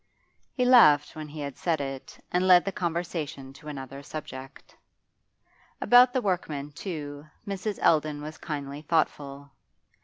[0.51, 4.75] He laughed when he had said it, and led the conversation to another subject.
[5.79, 7.77] About the workmen, too, Mrs.
[7.83, 9.51] Eldon was kindly thoughtful.